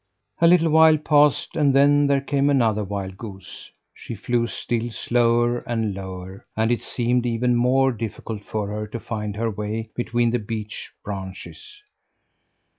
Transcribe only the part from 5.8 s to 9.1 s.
lower; and it seemed even more difficult for her to